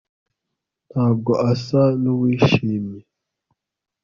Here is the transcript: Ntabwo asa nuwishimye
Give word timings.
Ntabwo 0.89 1.31
asa 1.51 1.81
nuwishimye 2.01 2.99